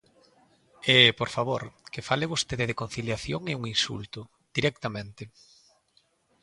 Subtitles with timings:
[0.95, 4.19] E, por favor, que fale vostede de conciliación é un insulto,
[4.57, 5.23] ¡directamente!